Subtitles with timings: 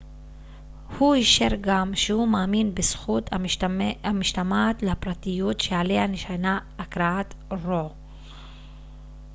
[0.97, 3.29] הוא אישר גם שהוא מאמין בזכות
[4.03, 7.33] המשתמעת לפרטיות שעליה נשענה הכרעת
[7.65, 7.89] רו